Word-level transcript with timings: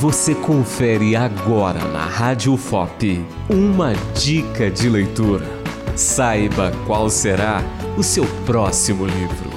Você 0.00 0.32
confere 0.32 1.16
agora 1.16 1.80
na 1.88 2.04
Rádio 2.04 2.56
FOP 2.56 3.20
uma 3.50 3.94
dica 4.14 4.70
de 4.70 4.88
leitura. 4.88 5.44
Saiba 5.96 6.70
qual 6.86 7.10
será 7.10 7.64
o 7.96 8.02
seu 8.04 8.24
próximo 8.46 9.04
livro. 9.04 9.50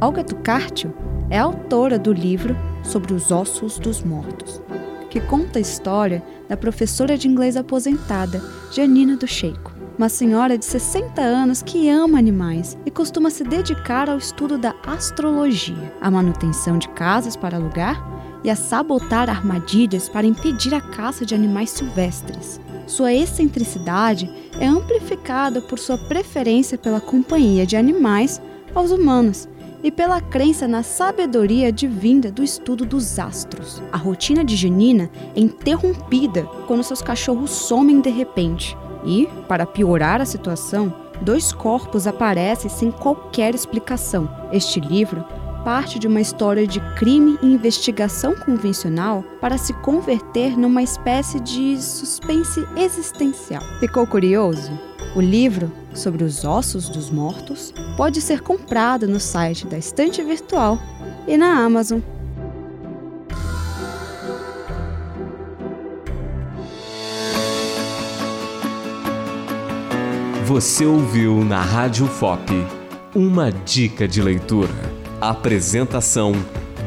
Olga 0.00 0.22
Tucártio 0.22 0.94
é 1.30 1.38
autora 1.40 1.98
do 1.98 2.12
livro 2.12 2.56
Sobre 2.84 3.12
os 3.12 3.32
Ossos 3.32 3.80
dos 3.80 4.04
Mortos, 4.04 4.62
que 5.10 5.20
conta 5.20 5.58
a 5.58 5.62
história 5.62 6.22
da 6.48 6.56
professora 6.56 7.18
de 7.18 7.26
inglês 7.26 7.56
aposentada, 7.56 8.40
Janina 8.70 9.16
do 9.16 9.26
Cheiko 9.26 9.75
uma 9.98 10.10
senhora 10.10 10.58
de 10.58 10.64
60 10.64 11.22
anos 11.22 11.62
que 11.62 11.88
ama 11.88 12.18
animais 12.18 12.76
e 12.84 12.90
costuma 12.90 13.30
se 13.30 13.42
dedicar 13.42 14.10
ao 14.10 14.18
estudo 14.18 14.58
da 14.58 14.74
astrologia, 14.86 15.92
à 16.00 16.10
manutenção 16.10 16.78
de 16.78 16.88
casas 16.90 17.34
para 17.34 17.56
alugar 17.56 18.06
e 18.44 18.50
a 18.50 18.56
sabotar 18.56 19.30
armadilhas 19.30 20.08
para 20.08 20.26
impedir 20.26 20.74
a 20.74 20.80
caça 20.80 21.24
de 21.24 21.34
animais 21.34 21.70
silvestres. 21.70 22.60
Sua 22.86 23.12
excentricidade 23.12 24.30
é 24.60 24.66
amplificada 24.66 25.62
por 25.62 25.78
sua 25.78 25.96
preferência 25.96 26.76
pela 26.76 27.00
companhia 27.00 27.66
de 27.66 27.76
animais 27.76 28.40
aos 28.74 28.90
humanos 28.90 29.48
e 29.82 29.90
pela 29.90 30.20
crença 30.20 30.68
na 30.68 30.82
sabedoria 30.82 31.72
divina 31.72 32.30
do 32.30 32.44
estudo 32.44 32.84
dos 32.84 33.18
astros. 33.18 33.82
A 33.90 33.96
rotina 33.96 34.44
de 34.44 34.56
Janina 34.56 35.10
é 35.34 35.40
interrompida 35.40 36.44
quando 36.66 36.82
seus 36.82 37.00
cachorros 37.00 37.50
somem 37.50 38.00
de 38.00 38.10
repente 38.10 38.76
e, 39.04 39.28
para 39.48 39.66
piorar 39.66 40.20
a 40.20 40.24
situação, 40.24 40.92
dois 41.20 41.52
corpos 41.52 42.06
aparecem 42.06 42.70
sem 42.70 42.90
qualquer 42.90 43.54
explicação. 43.54 44.28
Este 44.52 44.80
livro 44.80 45.24
parte 45.66 45.98
de 45.98 46.06
uma 46.06 46.20
história 46.20 46.64
de 46.64 46.78
crime 46.94 47.36
e 47.42 47.46
investigação 47.46 48.36
convencional 48.36 49.24
para 49.40 49.58
se 49.58 49.72
converter 49.72 50.56
numa 50.56 50.80
espécie 50.80 51.40
de 51.40 51.76
suspense 51.82 52.64
existencial. 52.76 53.60
Ficou 53.80 54.06
curioso? 54.06 54.70
O 55.16 55.20
livro, 55.20 55.72
sobre 55.92 56.22
os 56.22 56.44
ossos 56.44 56.88
dos 56.88 57.10
mortos, 57.10 57.74
pode 57.96 58.20
ser 58.20 58.42
comprado 58.42 59.08
no 59.08 59.18
site 59.18 59.66
da 59.66 59.76
Estante 59.76 60.22
Virtual 60.22 60.78
e 61.26 61.36
na 61.36 61.64
Amazon. 61.64 61.98
Você 70.46 70.86
ouviu 70.86 71.44
na 71.44 71.60
Rádio 71.60 72.06
FOP 72.06 72.52
uma 73.12 73.50
dica 73.50 74.06
de 74.06 74.22
leitura. 74.22 74.70
Apresentação 75.20 76.34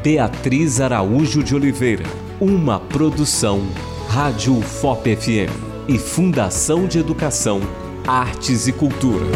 Beatriz 0.02 0.80
Araújo 0.80 1.44
de 1.44 1.54
Oliveira. 1.54 2.06
Uma 2.40 2.80
produção 2.80 3.60
Rádio 4.08 4.58
FOP 4.62 5.14
FM 5.14 5.52
e 5.86 5.98
Fundação 5.98 6.86
de 6.86 6.98
Educação, 6.98 7.60
Artes 8.06 8.66
e 8.66 8.72
Cultura. 8.72 9.26